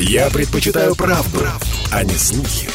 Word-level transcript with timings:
Я 0.00 0.30
предпочитаю 0.30 0.94
правду, 0.94 1.40
правду, 1.40 1.66
а 1.90 2.04
не 2.04 2.14
слухи. 2.14 2.68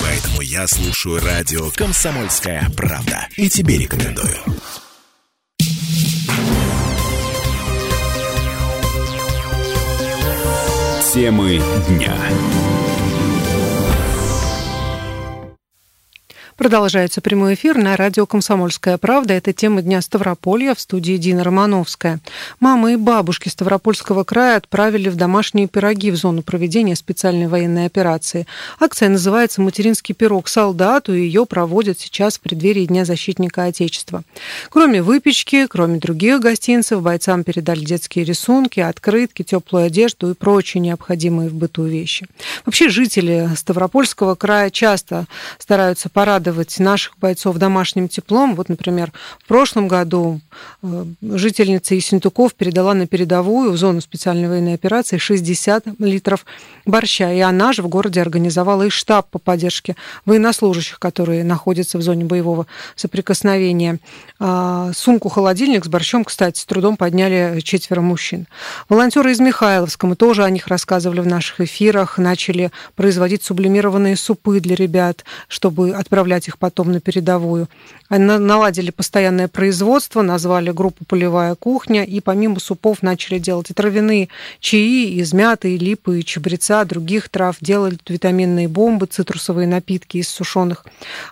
Поэтому 0.00 0.40
я 0.40 0.68
слушаю 0.68 1.20
радио 1.20 1.68
«Комсомольская 1.74 2.70
правда». 2.76 3.26
И 3.36 3.48
тебе 3.48 3.78
рекомендую. 3.78 4.36
Темы 11.12 11.60
дня. 11.88 12.16
Продолжается 16.60 17.22
прямой 17.22 17.54
эфир 17.54 17.78
на 17.78 17.96
радио 17.96 18.26
«Комсомольская 18.26 18.98
правда». 18.98 19.32
Это 19.32 19.54
тема 19.54 19.80
Дня 19.80 20.02
Ставрополья 20.02 20.74
в 20.74 20.80
студии 20.80 21.16
Дина 21.16 21.42
Романовская. 21.42 22.20
Мамы 22.60 22.92
и 22.92 22.96
бабушки 22.96 23.48
Ставропольского 23.48 24.24
края 24.24 24.58
отправили 24.58 25.08
в 25.08 25.16
домашние 25.16 25.68
пироги 25.68 26.10
в 26.10 26.16
зону 26.16 26.42
проведения 26.42 26.94
специальной 26.96 27.48
военной 27.48 27.86
операции. 27.86 28.46
Акция 28.78 29.08
называется 29.08 29.62
«Материнский 29.62 30.14
пирог 30.14 30.48
солдату», 30.48 31.14
и 31.14 31.22
ее 31.22 31.46
проводят 31.46 31.98
сейчас 31.98 32.36
в 32.36 32.42
преддверии 32.42 32.84
Дня 32.84 33.06
защитника 33.06 33.64
Отечества. 33.64 34.22
Кроме 34.68 35.00
выпечки, 35.00 35.66
кроме 35.66 35.98
других 35.98 36.40
гостинцев, 36.40 37.00
бойцам 37.00 37.42
передали 37.42 37.86
детские 37.86 38.26
рисунки, 38.26 38.80
открытки, 38.80 39.44
теплую 39.44 39.86
одежду 39.86 40.30
и 40.30 40.34
прочие 40.34 40.82
необходимые 40.82 41.48
в 41.48 41.54
быту 41.54 41.84
вещи. 41.84 42.26
Вообще 42.66 42.90
жители 42.90 43.48
Ставропольского 43.56 44.34
края 44.34 44.68
часто 44.68 45.24
стараются 45.58 46.10
порадовать 46.10 46.49
порадовать 46.50 46.78
наших 46.80 47.18
бойцов 47.18 47.56
домашним 47.56 48.08
теплом. 48.08 48.54
Вот, 48.54 48.68
например, 48.68 49.12
в 49.38 49.46
прошлом 49.46 49.88
году 49.88 50.40
э, 50.82 51.04
жительница 51.22 51.94
Ессентуков 51.94 52.54
передала 52.54 52.94
на 52.94 53.06
передовую 53.06 53.72
в 53.72 53.76
зону 53.76 54.00
специальной 54.00 54.48
военной 54.48 54.74
операции 54.74 55.18
60 55.18 55.84
литров 56.00 56.44
борща. 56.86 57.32
И 57.32 57.40
она 57.40 57.72
же 57.72 57.82
в 57.82 57.88
городе 57.88 58.20
организовала 58.20 58.84
и 58.84 58.90
штаб 58.90 59.28
по 59.30 59.38
поддержке 59.38 59.96
военнослужащих, 60.26 60.98
которые 60.98 61.44
находятся 61.44 61.98
в 61.98 62.02
зоне 62.02 62.24
боевого 62.24 62.66
соприкосновения. 62.96 63.98
А, 64.38 64.90
сумку-холодильник 64.94 65.84
с 65.84 65.88
борщом, 65.88 66.24
кстати, 66.24 66.58
с 66.58 66.64
трудом 66.64 66.96
подняли 66.96 67.60
четверо 67.60 68.00
мужчин. 68.00 68.46
Волонтеры 68.88 69.30
из 69.32 69.40
Михайловска, 69.40 70.06
мы 70.06 70.16
тоже 70.16 70.44
о 70.44 70.50
них 70.50 70.66
рассказывали 70.66 71.20
в 71.20 71.26
наших 71.26 71.60
эфирах, 71.60 72.18
начали 72.18 72.70
производить 72.96 73.44
сублимированные 73.44 74.16
супы 74.16 74.60
для 74.60 74.74
ребят, 74.74 75.24
чтобы 75.48 75.90
отправлять 76.00 76.39
отправлять 76.40 76.48
их 76.48 76.58
потом 76.58 76.92
на 76.92 77.00
передовую. 77.00 77.68
Наладили 78.08 78.90
постоянное 78.90 79.48
производство, 79.48 80.22
назвали 80.22 80.72
группу 80.72 81.04
«Полевая 81.04 81.54
кухня», 81.54 82.04
и 82.04 82.20
помимо 82.20 82.60
супов 82.60 83.02
начали 83.02 83.38
делать 83.38 83.70
и 83.70 83.74
травяные 83.74 84.28
чаи 84.60 85.20
из 85.20 85.32
мяты, 85.32 85.74
и 85.74 85.78
липы, 85.78 86.20
и 86.20 86.24
чабреца, 86.24 86.84
других 86.84 87.28
трав, 87.28 87.56
делали 87.60 87.98
витаминные 88.08 88.68
бомбы, 88.68 89.06
цитрусовые 89.06 89.68
напитки 89.68 90.18
из 90.18 90.28
сушеных 90.28 90.84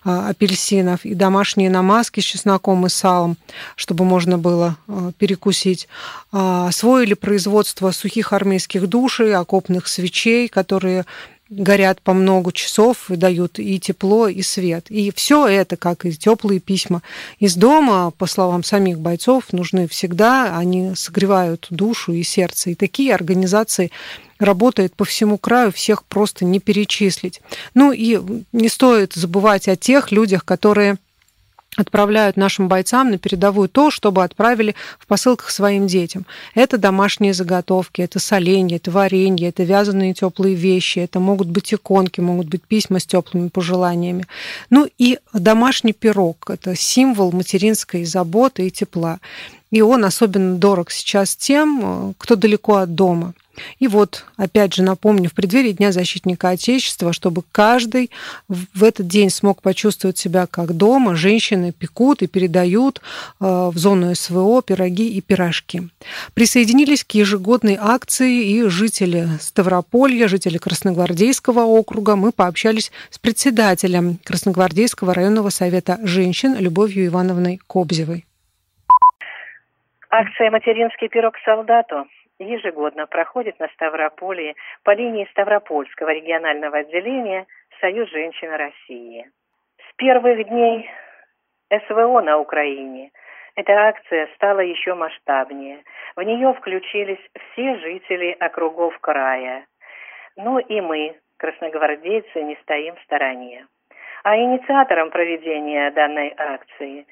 а, 0.05 0.28
апельсинов, 0.31 1.05
и 1.05 1.15
домашние 1.15 1.70
намазки 1.70 2.20
с 2.20 2.25
чесноком 2.25 2.87
и 2.87 2.89
салом, 2.89 3.37
чтобы 3.77 4.05
можно 4.05 4.39
было 4.39 4.77
а, 4.87 5.11
перекусить. 5.19 5.89
А, 6.33 6.69
освоили 6.69 7.15
производство 7.15 7.93
сухих 7.93 8.33
армейских 8.33 8.87
душей, 8.87 9.34
окопных 9.34 9.89
свечей, 9.89 10.48
которые 10.48 11.05
горят 11.51 12.01
по 12.03 12.13
много 12.13 12.53
часов 12.53 13.11
и 13.11 13.17
дают 13.17 13.59
и 13.59 13.79
тепло, 13.81 14.29
и 14.29 14.43
свет. 14.43 14.87
И 14.91 15.13
все 15.15 15.47
это, 15.47 15.77
как 15.77 16.05
и 16.05 16.13
теплые 16.13 16.61
письма 16.61 17.03
из 17.39 17.55
дома, 17.57 18.13
по 18.17 18.27
словам 18.27 18.63
самих 18.63 18.99
бойцов, 18.99 19.53
нужны 19.53 19.89
всегда. 19.89 20.57
Они 20.57 20.95
согревают 20.95 21.67
душу 21.71 22.13
и 22.13 22.23
сердце. 22.23 22.71
И 22.71 22.75
такие 22.75 23.15
организации 23.15 23.91
работают 24.39 24.95
по 24.95 25.05
всему 25.05 25.39
краю, 25.39 25.73
всех 25.73 26.05
просто 26.05 26.45
не 26.45 26.61
перечислить. 26.61 27.41
Ну 27.75 27.93
и 27.93 28.21
не 28.53 28.69
стоит 28.69 29.15
забывать 29.15 29.69
о 29.69 29.77
тех 29.77 30.12
людях, 30.12 30.45
которые 30.45 30.99
отправляют 31.77 32.37
нашим 32.37 32.69
бойцам 32.69 33.11
на 33.11 33.19
передовую 33.19 33.69
то, 33.69 33.91
чтобы 33.91 34.25
отправили 34.25 34.75
в 34.99 35.06
посылках 35.06 35.51
своим 35.51 35.87
детям. 35.87 36.27
Это 36.55 36.79
домашние 36.79 37.34
заготовки, 37.34 38.01
это 38.01 38.19
соленье, 38.19 38.79
это 38.79 38.91
варенье, 38.91 39.49
это 39.49 39.62
вязаные 39.62 40.15
теплые 40.15 40.55
вещи, 40.55 40.99
это 40.99 41.21
могут 41.21 41.49
быть 41.49 41.73
иконки, 41.73 42.21
могут 42.21 42.49
быть 42.49 42.62
письма 42.62 42.99
с 42.99 43.07
теплыми 43.07 43.49
пожеланиями. 43.49 44.27
Ну 44.71 44.89
и 44.99 45.19
домашний 45.33 45.93
пирог– 45.93 46.47
это 46.51 46.75
символ 46.75 47.33
материнской 47.33 48.05
заботы 48.05 48.67
и 48.67 48.71
тепла. 48.71 49.21
И 49.71 49.83
он 49.83 50.05
особенно 50.05 50.57
дорог 50.57 50.91
сейчас 50.91 51.37
тем, 51.37 52.15
кто 52.19 52.37
далеко 52.37 52.77
от 52.77 52.95
дома– 52.95 53.34
и 53.79 53.89
вот, 53.89 54.25
опять 54.37 54.75
же, 54.75 54.83
напомню, 54.83 55.29
в 55.29 55.35
преддверии 55.35 55.73
Дня 55.73 55.93
защитника 55.93 56.51
Отечества, 56.51 57.13
чтобы 57.13 57.43
каждый 57.53 58.11
в 58.49 58.85
этот 58.85 59.07
день 59.07 59.31
смог 59.31 59.63
почувствовать 59.63 60.19
себя 60.19 60.47
как 60.47 60.75
дома, 60.75 61.15
женщины 61.15 61.73
пекут 61.73 62.23
и 62.23 62.27
передают 62.27 63.01
э, 63.41 63.45
в 63.45 63.77
зону 63.77 64.15
СВО 64.15 64.63
пироги 64.63 65.09
и 65.09 65.21
пирожки. 65.21 65.89
Присоединились 66.35 67.05
к 67.05 67.13
ежегодной 67.13 67.77
акции 67.81 68.45
и 68.45 68.69
жители 68.69 69.29
Ставрополья, 69.41 70.29
жители 70.29 70.59
Красногвардейского 70.59 71.61
округа. 71.61 72.17
Мы 72.17 72.33
пообщались 72.33 72.93
с 73.11 73.19
председателем 73.19 74.19
Красногвардейского 74.25 75.15
районного 75.15 75.51
совета 75.51 75.99
женщин 76.03 76.57
Любовью 76.59 77.07
Ивановной 77.07 77.61
Кобзевой. 77.67 78.25
Акция 80.11 80.51
«Материнский 80.51 81.09
пирог 81.09 81.35
солдату» 81.45 82.07
ежегодно 82.38 83.06
проходит 83.06 83.59
на 83.59 83.69
Ставрополье 83.69 84.54
по 84.84 84.94
линии 84.94 85.28
Ставропольского 85.31 86.10
регионального 86.10 86.78
отделения 86.78 87.47
Союз 87.81 88.10
женщин 88.10 88.50
России. 88.53 89.31
С 89.78 89.94
первых 89.97 90.48
дней 90.48 90.91
СВО 91.71 92.21
на 92.21 92.38
Украине 92.38 93.10
эта 93.56 93.72
акция 93.72 94.28
стала 94.37 94.60
еще 94.60 94.94
масштабнее. 94.94 95.82
В 96.16 96.22
нее 96.22 96.54
включились 96.54 97.19
все 97.53 97.77
жители 97.78 98.37
округов 98.38 98.98
края. 99.00 99.66
Ну 100.37 100.59
и 100.59 100.81
мы, 100.81 101.16
красногвардейцы, 101.38 102.43
не 102.43 102.56
стоим 102.62 102.94
в 102.94 103.03
стороне. 103.03 103.66
А 104.22 104.37
инициатором 104.37 105.10
проведения 105.10 105.91
данной 105.91 106.32
акции 106.37 107.06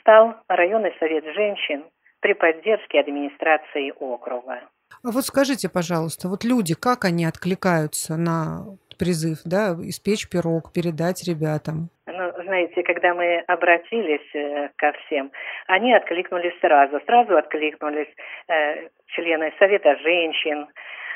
стал 0.00 0.34
районный 0.48 0.94
совет 0.98 1.24
женщин 1.34 1.84
при 2.20 2.34
поддержке 2.34 3.00
администрации 3.00 3.92
округа. 3.98 4.60
А 5.02 5.10
вот 5.10 5.24
скажите, 5.24 5.68
пожалуйста, 5.72 6.28
вот 6.28 6.44
люди, 6.44 6.74
как 6.74 7.04
они 7.04 7.24
откликаются 7.24 8.16
на 8.16 8.66
призыв, 8.98 9.38
да, 9.44 9.72
испечь 9.80 10.28
пирог, 10.28 10.72
передать 10.74 11.24
ребятам? 11.26 11.88
Ну, 12.06 12.32
знаете, 12.44 12.82
когда 12.82 13.14
мы 13.14 13.38
обратились 13.46 14.28
э, 14.34 14.68
ко 14.76 14.92
всем, 14.92 15.32
они 15.68 15.94
откликнулись 15.94 16.58
сразу. 16.60 17.00
Сразу 17.06 17.36
откликнулись 17.36 18.12
э, 18.48 18.88
члены 19.06 19.54
Совета 19.58 19.96
женщин, 19.96 20.68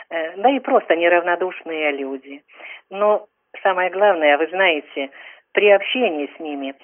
э, 0.09 0.37
да 0.37 0.51
и 0.51 0.61
просто 0.61 0.97
неравнодушные 0.97 1.93
люди. 1.93 2.43
Но 2.89 3.27
самое 3.63 3.91
главное, 3.91 4.39
вы 4.39 4.47
знаете, 4.47 5.11
при 5.53 5.71
общении 5.71 6.31
с 6.35 6.41
ними 6.41 6.75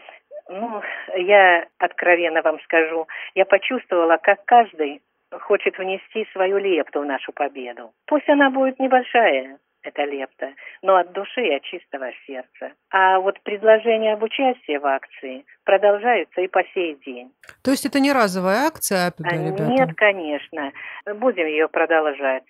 ну, 0.50 0.83
я 1.16 1.66
откровенно 1.78 2.43
вам 2.43 2.61
скажу, 2.61 3.06
я 3.34 3.44
почувствовала, 3.44 4.19
как 4.19 4.44
каждый 4.44 5.00
хочет 5.31 5.78
внести 5.78 6.27
свою 6.33 6.59
лепту 6.59 7.00
в 7.00 7.06
нашу 7.06 7.33
победу. 7.33 7.93
Пусть 8.06 8.28
она 8.28 8.50
будет 8.50 8.81
небольшая, 8.81 9.59
эта 9.83 10.05
лепта, 10.05 10.53
но 10.83 10.97
от 10.97 11.12
души 11.12 11.41
и 11.41 11.55
от 11.55 11.62
чистого 11.62 12.10
сердца. 12.27 12.72
А 12.91 13.19
вот 13.21 13.41
предложения 13.43 14.12
об 14.12 14.22
участии 14.22 14.77
в 14.77 14.84
акции 14.84 15.44
продолжаются 15.65 16.41
и 16.41 16.49
по 16.49 16.62
сей 16.75 16.97
день. 17.06 17.33
То 17.65 17.71
есть 17.71 17.87
это 17.87 18.00
не 18.00 18.12
разовая 18.12 18.66
акция, 18.66 19.09
а, 19.09 19.12
а 19.25 19.37
Нет, 19.37 19.91
конечно. 19.97 20.72
Будем 21.15 21.47
ее 21.47 21.69
продолжать. 21.69 22.44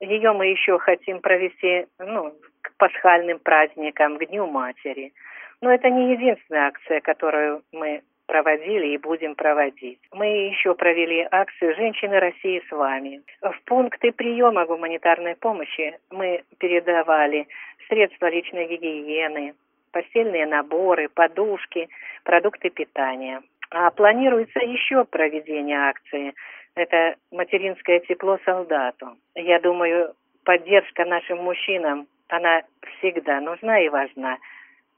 Ее 0.00 0.32
мы 0.32 0.46
еще 0.46 0.78
хотим 0.78 1.20
провести 1.20 1.86
ну, 1.98 2.34
к 2.62 2.72
пасхальным 2.78 3.38
праздникам, 3.40 4.16
к 4.16 4.24
Дню 4.26 4.46
Матери. 4.46 5.12
Но 5.62 5.70
это 5.70 5.90
не 5.90 6.12
единственная 6.12 6.68
акция, 6.68 7.00
которую 7.00 7.62
мы 7.72 8.02
проводили 8.26 8.94
и 8.94 8.98
будем 8.98 9.34
проводить. 9.34 9.98
Мы 10.12 10.26
еще 10.50 10.74
провели 10.74 11.26
акцию 11.30 11.74
«Женщины 11.74 12.18
России 12.20 12.62
с 12.68 12.70
вами». 12.70 13.22
В 13.42 13.60
пункты 13.64 14.12
приема 14.12 14.66
гуманитарной 14.66 15.34
помощи 15.34 15.98
мы 16.10 16.44
передавали 16.58 17.48
средства 17.88 18.30
личной 18.30 18.68
гигиены, 18.68 19.54
постельные 19.90 20.46
наборы, 20.46 21.08
подушки, 21.08 21.88
продукты 22.22 22.70
питания. 22.70 23.42
А 23.72 23.90
планируется 23.90 24.60
еще 24.60 25.04
проведение 25.04 25.78
акции. 25.88 26.34
Это 26.76 27.16
материнское 27.32 27.98
тепло 28.00 28.38
солдату. 28.44 29.16
Я 29.34 29.58
думаю, 29.58 30.14
поддержка 30.44 31.04
нашим 31.04 31.38
мужчинам, 31.38 32.06
она 32.28 32.62
всегда 32.98 33.40
нужна 33.40 33.80
и 33.80 33.88
важна 33.88 34.38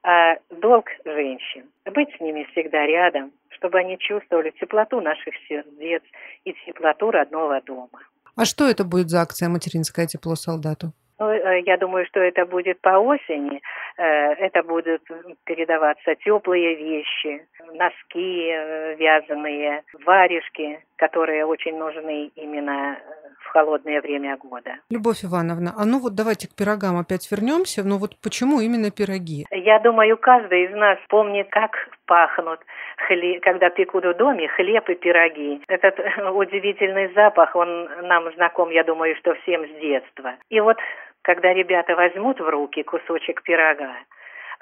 а 0.05 0.37
долг 0.51 0.87
женщин– 1.05 1.65
быть 1.93 2.09
с 2.17 2.21
ними 2.21 2.45
всегда 2.53 2.87
рядом, 2.87 3.33
чтобы 3.51 3.79
они 3.79 3.99
чувствовали 3.99 4.51
теплоту 4.51 5.01
наших 5.01 5.35
сердец 5.49 6.03
и 6.45 6.55
теплоту 6.67 7.11
родного 7.11 7.61
дома. 7.61 8.01
А 8.37 8.45
что 8.45 8.69
это 8.69 8.85
будет 8.85 9.11
за 9.11 9.21
акция 9.21 9.49
«Материнское 9.49 10.07
тепло 10.07 10.35
солдату»? 10.35 10.93
Ну, 11.19 11.31
э, 11.31 11.61
я 11.67 11.77
думаю, 11.77 12.05
что 12.07 12.19
это 12.19 12.47
будет 12.47 12.81
по 12.81 12.99
осени. 12.99 13.61
Э, 13.97 14.33
это 14.33 14.63
будут 14.65 15.03
передаваться 15.45 16.17
теплые 16.17 16.75
вещи, 16.75 17.47
носки 17.75 18.49
э, 18.51 18.97
вязаные, 18.97 19.85
варежки, 20.05 20.81
которые 20.97 21.45
очень 21.47 21.77
нужны 21.79 22.33
именно 22.35 22.99
холодное 23.53 24.01
время 24.01 24.37
года. 24.37 24.77
Любовь 24.91 25.25
Ивановна, 25.25 25.73
а 25.77 25.85
ну 25.85 26.01
вот 26.01 26.15
давайте 26.15 26.49
к 26.49 26.55
пирогам 26.57 26.97
опять 26.99 27.31
вернемся. 27.31 27.83
Ну 27.85 27.99
вот 27.99 28.17
почему 28.23 28.61
именно 28.61 28.91
пироги? 28.91 29.47
Я 29.51 29.79
думаю, 29.79 30.17
каждый 30.17 30.65
из 30.65 30.75
нас 30.75 30.99
помнит, 31.09 31.49
как 31.51 31.71
пахнут, 32.07 32.61
хлеб, 33.07 33.43
когда 33.43 33.69
пекут 33.71 34.05
в 34.05 34.15
доме 34.15 34.49
хлеб 34.49 34.89
и 34.89 34.95
пироги. 34.95 35.61
Этот 35.69 35.99
удивительный 36.35 37.13
запах, 37.15 37.55
он 37.55 37.89
нам 38.03 38.33
знаком, 38.35 38.71
я 38.71 38.85
думаю, 38.85 39.15
что 39.17 39.35
всем 39.43 39.67
с 39.67 39.81
детства. 39.81 40.35
И 40.49 40.61
вот 40.61 40.79
когда 41.23 41.53
ребята 41.53 41.95
возьмут 41.95 42.41
в 42.41 42.49
руки 42.49 42.83
кусочек 42.83 43.43
пирога, 43.43 43.95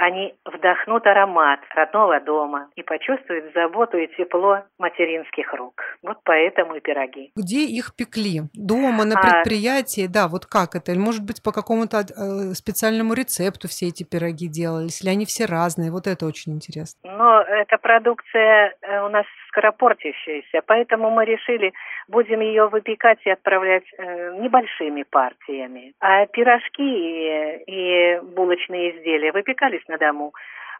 они 0.00 0.34
вдохнут 0.46 1.06
аромат 1.06 1.60
родного 1.74 2.20
дома 2.20 2.68
и 2.74 2.82
почувствуют 2.82 3.52
заботу 3.54 3.98
и 3.98 4.08
тепло 4.16 4.60
материнских 4.78 5.52
рук. 5.52 5.82
Вот 6.02 6.18
поэтому 6.24 6.74
и 6.76 6.80
пироги. 6.80 7.32
Где 7.36 7.66
их 7.66 7.94
пекли? 7.94 8.42
Дома, 8.54 9.04
на 9.04 9.18
а 9.18 9.22
предприятии? 9.22 10.06
А... 10.06 10.10
Да, 10.10 10.28
вот 10.28 10.46
как 10.46 10.74
это? 10.74 10.98
Может 10.98 11.24
быть, 11.26 11.42
по 11.42 11.52
какому-то 11.52 11.98
э, 11.98 12.54
специальному 12.54 13.12
рецепту 13.12 13.68
все 13.68 13.88
эти 13.88 14.02
пироги 14.02 14.48
делались? 14.48 15.02
Или 15.02 15.10
они 15.10 15.26
все 15.26 15.44
разные? 15.44 15.92
Вот 15.92 16.06
это 16.06 16.24
очень 16.24 16.54
интересно. 16.54 16.98
Но 17.04 17.42
эта 17.42 17.76
продукция 17.76 18.74
э, 18.80 19.04
у 19.04 19.10
нас 19.10 19.26
скоропортящаяся, 19.48 20.62
поэтому 20.66 21.10
мы 21.10 21.24
решили, 21.26 21.72
будем 22.08 22.40
ее 22.40 22.68
выпекать 22.68 23.18
и 23.24 23.30
отправлять 23.30 23.84
э, 23.98 24.38
небольшими 24.40 25.02
партиями. 25.02 25.92
А 26.00 26.24
пирожки 26.26 27.62
и 27.66 28.09
булочные 28.22 28.96
изделия 28.96 29.32
выпекались 29.32 29.86
на 29.88 29.98
дому, 29.98 30.32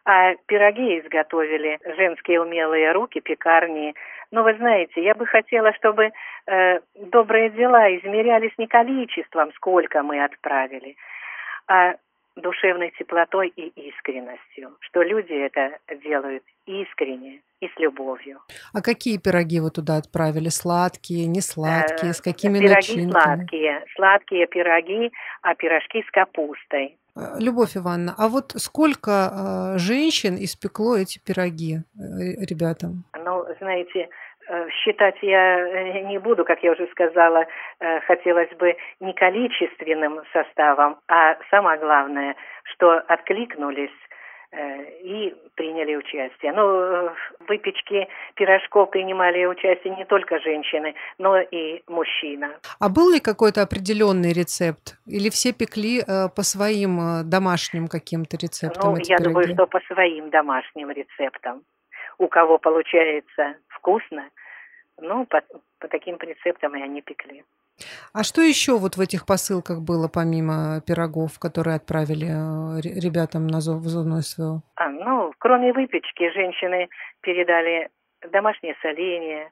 а 0.05 0.33
пироги 0.47 0.99
изготовили 0.99 1.79
женские 1.97 2.41
умелые 2.41 2.91
руки, 2.91 3.19
пекарни. 3.19 3.93
Но 4.31 4.43
вы 4.43 4.55
знаете, 4.55 5.03
я 5.03 5.13
бы 5.13 5.25
хотела, 5.25 5.73
чтобы 5.73 6.11
э, 6.47 6.79
добрые 6.95 7.49
дела 7.51 7.95
измерялись 7.97 8.53
не 8.57 8.67
количеством, 8.67 9.51
сколько 9.53 10.01
мы 10.01 10.23
отправили, 10.23 10.95
а 11.67 11.95
душевной 12.35 12.91
теплотой 12.97 13.49
и 13.49 13.67
искренностью, 13.89 14.77
что 14.79 15.03
люди 15.03 15.33
это 15.33 15.77
делают 16.03 16.43
искренне 16.65 17.41
и 17.59 17.67
с 17.67 17.77
любовью. 17.77 18.39
А 18.73 18.81
какие 18.81 19.17
пироги 19.17 19.59
вы 19.59 19.69
туда 19.69 19.97
отправили? 19.97 20.49
Сладкие, 20.49 21.27
не 21.27 21.41
сладкие? 21.41 22.13
С 22.13 22.21
какими 22.21 22.59
пироги 22.59 22.75
начинками? 22.75 23.11
сладкие. 23.11 23.85
Сладкие 23.95 24.47
пироги, 24.47 25.11
а 25.41 25.55
пирожки 25.55 26.03
с 26.03 26.11
капустой. 26.11 26.97
Э, 27.15 27.39
Любовь 27.39 27.75
Ивановна, 27.75 28.15
а 28.17 28.27
вот 28.27 28.51
сколько 28.57 29.11
э, 29.11 29.77
женщин 29.77 30.35
испекло 30.35 30.97
эти 30.97 31.19
пироги 31.19 31.77
э, 31.77 32.45
ребятам? 32.49 33.03
Ну, 33.25 33.45
знаете, 33.59 34.09
считать 34.83 35.15
я 35.21 36.01
не 36.01 36.17
буду, 36.19 36.43
как 36.43 36.61
я 36.63 36.71
уже 36.71 36.85
сказала, 36.87 37.45
хотелось 38.05 38.49
бы 38.57 38.75
не 38.99 39.13
количественным 39.13 40.19
составом, 40.33 40.97
а 41.07 41.37
самое 41.49 41.79
главное, 41.79 42.35
что 42.63 42.97
откликнулись 43.07 43.95
и 44.53 45.33
приняли 45.55 45.95
участие. 45.95 46.51
Ну, 46.53 46.63
в 46.63 47.15
выпечке 47.47 48.07
пирожков 48.35 48.89
принимали 48.89 49.45
участие 49.45 49.95
не 49.95 50.05
только 50.05 50.39
женщины, 50.39 50.93
но 51.17 51.39
и 51.39 51.81
мужчина. 51.87 52.51
А 52.79 52.89
был 52.89 53.11
ли 53.13 53.19
какой-то 53.19 53.61
определенный 53.61 54.33
рецепт? 54.33 54.97
Или 55.07 55.29
все 55.29 55.53
пекли 55.53 56.01
по 56.35 56.43
своим 56.43 56.99
домашним 57.29 57.87
каким-то 57.87 58.37
рецептам? 58.37 58.93
Ну, 58.93 58.97
я 58.97 59.17
пироги? 59.17 59.23
думаю, 59.23 59.53
что 59.53 59.67
по 59.67 59.79
своим 59.81 60.29
домашним 60.29 60.89
рецептам. 60.91 61.63
У 62.17 62.27
кого 62.27 62.57
получается 62.57 63.55
вкусно, 63.69 64.29
ну, 64.97 65.25
по, 65.25 65.41
по 65.79 65.87
таким 65.87 66.17
рецептам 66.17 66.75
и 66.75 66.81
они 66.81 67.01
пекли. 67.01 67.43
А 68.13 68.23
что 68.23 68.41
еще 68.41 68.77
вот 68.77 68.97
в 68.97 69.01
этих 69.01 69.25
посылках 69.25 69.81
было, 69.81 70.07
помимо 70.07 70.81
пирогов, 70.85 71.39
которые 71.39 71.75
отправили 71.75 72.27
э, 72.27 72.81
ребятам 72.81 73.47
на 73.47 73.61
зов, 73.61 73.81
в 73.81 73.87
зону 73.87 74.21
СВО? 74.21 74.61
А, 74.75 74.89
ну, 74.89 75.33
кроме 75.37 75.73
выпечки, 75.73 76.31
женщины 76.31 76.89
передали 77.21 77.89
домашнее 78.31 78.75
соленье, 78.81 79.51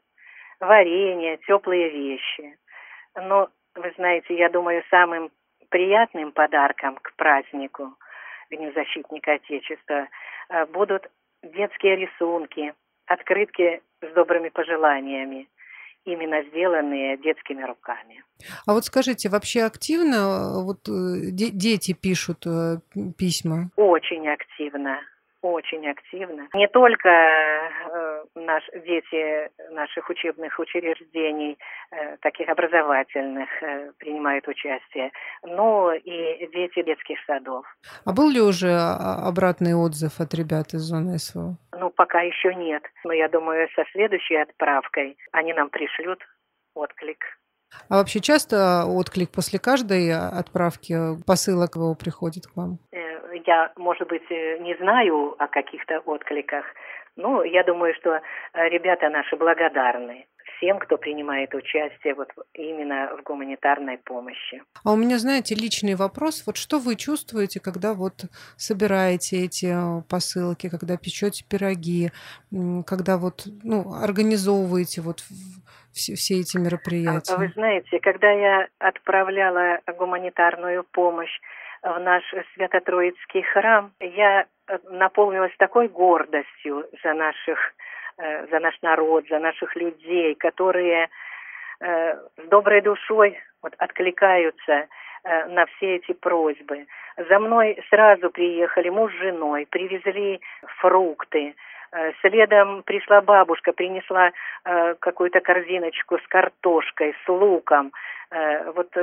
варенье, 0.60 1.38
теплые 1.48 1.90
вещи. 1.90 2.58
Но, 3.16 3.50
вы 3.76 3.92
знаете, 3.98 4.36
я 4.36 4.50
думаю, 4.50 4.84
самым 4.90 5.32
приятным 5.70 6.32
подарком 6.32 6.98
к 6.98 7.14
празднику 7.16 7.94
Дню 8.50 8.72
защитника 8.74 9.34
Отечества 9.34 10.08
э, 10.50 10.66
будут 10.68 11.08
детские 11.44 11.96
рисунки, 11.98 12.74
открытки 13.06 13.82
с 14.02 14.14
добрыми 14.14 14.50
пожеланиями, 14.50 15.48
именно 16.06 16.44
сделанные 16.50 17.18
детскими 17.18 17.64
руками. 17.64 18.24
А 18.66 18.74
вот 18.74 18.86
скажите, 18.86 19.30
вообще 19.30 19.64
активно 19.64 20.16
э, 20.16 20.64
вот 20.64 20.88
э, 20.88 21.32
дети 21.32 21.94
пишут 21.94 22.46
э, 22.46 22.78
письма? 23.18 23.70
Очень 23.76 24.28
активно 24.28 25.00
очень 25.42 25.88
активно. 25.90 26.48
Не 26.54 26.68
только 26.68 27.10
э, 27.10 28.24
наш, 28.36 28.64
дети 28.74 29.50
наших 29.72 30.10
учебных 30.10 30.60
учреждений, 30.60 31.58
э, 31.92 32.18
таких 32.18 32.50
образовательных, 32.50 33.50
э, 33.62 33.92
принимают 33.98 34.48
участие, 34.48 35.12
но 35.44 35.94
и 35.94 36.48
дети 36.54 36.84
детских 36.84 37.18
садов. 37.26 37.66
А 38.06 38.14
был 38.14 38.30
ли 38.30 38.42
уже 38.42 38.72
обратный 38.74 39.74
отзыв 39.74 40.20
от 40.20 40.34
ребят 40.34 40.74
из 40.74 40.82
зоны 40.82 41.18
СВО? 41.18 41.58
Ну, 41.78 41.90
пока 41.90 42.22
еще 42.22 42.54
нет. 42.54 42.84
Но 43.06 43.14
я 43.14 43.30
думаю, 43.30 43.70
со 43.76 43.86
следующей 43.92 44.36
отправкой 44.36 45.18
они 45.32 45.54
нам 45.54 45.70
пришлют 45.70 46.20
отклик. 46.74 47.24
А 47.88 47.98
вообще 47.98 48.20
часто 48.20 48.86
отклик 48.86 49.32
после 49.32 49.60
каждой 49.60 50.12
отправки 50.14 50.96
посылок 51.26 51.76
его 51.76 51.96
приходит 51.96 52.48
к 52.48 52.56
вам? 52.56 52.80
Э, 52.92 53.09
я, 53.46 53.72
может 53.78 54.08
быть, 54.08 54.30
э, 54.30 54.58
не 54.60 54.76
знаю 54.76 55.36
о 55.38 55.48
каких-то 55.48 56.00
откликах, 56.00 56.66
но 57.16 57.44
я 57.44 57.64
думаю, 57.64 57.94
что 57.96 58.12
э, 58.14 58.70
ребята 58.70 59.10
наши 59.10 59.36
благодарны 59.36 60.28
всем, 60.58 60.80
кто 60.80 60.98
принимает 60.98 61.54
участие 61.54 62.16
вот 62.16 62.30
именно 62.54 63.16
в 63.18 63.24
гуманитарной 63.24 63.98
помощи. 63.98 64.62
А 64.84 64.92
у 64.92 64.96
меня, 64.96 65.18
знаете, 65.18 65.56
личный 65.56 65.96
вопрос. 65.96 66.44
Вот 66.46 66.58
что 66.58 66.80
вы 66.80 66.96
чувствуете, 66.96 67.60
когда 67.60 67.94
вот 67.94 68.26
собираете 68.58 69.46
эти 69.46 69.68
э, 69.68 70.02
посылки, 70.10 70.70
когда 70.70 70.98
печете 70.98 71.46
пироги, 71.50 72.12
когда 72.86 73.18
вот 73.18 73.48
ну, 73.64 73.94
организовываете 73.94 75.02
вот 75.02 75.24
все, 75.94 76.16
все 76.16 76.40
эти 76.40 76.58
мероприятия? 76.58 77.36
Вы 77.38 77.52
знаете, 77.56 78.00
когда 78.00 78.32
я 78.32 78.68
отправляла 78.80 79.80
гуманитарную 79.98 80.86
помощь 80.92 81.40
в 81.84 82.00
наш 82.00 82.24
Свято-Троицкий 82.54 83.42
храм, 83.42 83.92
я 84.00 84.46
э, 84.68 84.78
наполнилась 84.90 85.56
такой 85.58 85.88
гордостью 85.88 86.86
за 87.04 87.14
наших, 87.14 87.60
э, 88.18 88.48
за 88.48 88.60
наш 88.60 88.80
народ, 88.82 89.26
за 89.30 89.40
наших 89.40 89.76
людей, 89.76 90.36
которые 90.36 91.10
э, 91.80 92.16
с 92.16 92.48
доброй 92.50 92.82
душой 92.82 93.40
вот, 93.62 93.74
откликаются 93.78 94.88
на 95.50 95.66
все 95.66 95.98
эти 95.98 96.14
просьбы. 96.14 96.88
За 97.18 97.40
мной 97.40 97.78
сразу 97.90 98.30
приехали 98.30 98.88
муж 98.88 99.12
с 99.12 99.18
женой, 99.18 99.68
привезли 99.70 100.40
фрукты. 100.78 101.56
Следом 102.22 102.84
пришла 102.84 103.20
бабушка, 103.20 103.74
принесла 103.74 104.32
какую-то 104.64 105.42
корзиночку 105.42 106.20
с 106.20 106.28
картошкой, 106.30 107.14
с 107.26 107.28
луком. 107.28 107.92
Вот 108.32 108.96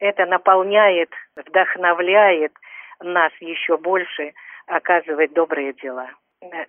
это 0.00 0.26
наполняет, 0.26 1.10
вдохновляет 1.36 2.52
нас 3.00 3.32
еще 3.40 3.76
больше 3.76 4.32
оказывать 4.66 5.32
добрые 5.32 5.72
дела. 5.74 6.10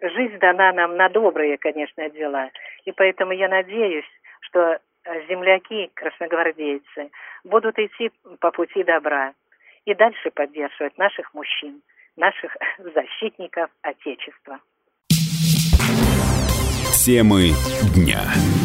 Жизнь 0.02 0.38
дана 0.40 0.72
нам 0.72 0.96
на 0.96 1.10
добрые, 1.10 1.58
конечно, 1.58 2.10
дела. 2.10 2.50
И 2.86 2.92
поэтому 2.92 3.34
я 3.34 3.50
надеюсь, 3.50 4.06
что 4.42 4.80
земляки, 5.28 5.92
красногвардейцы, 5.94 7.12
будут 7.44 7.78
идти 7.78 8.12
по 8.40 8.52
пути 8.52 8.84
добра 8.84 9.34
и 9.86 9.94
дальше 9.94 10.32
поддерживать 10.32 10.98
наших 10.98 11.34
мужчин, 11.34 11.82
наших 12.16 12.56
защитников 12.78 13.70
Отечества. 13.82 14.60
Темы 17.06 17.52
дня. 17.94 18.65